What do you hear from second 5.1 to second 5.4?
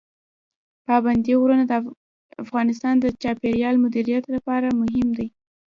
دي.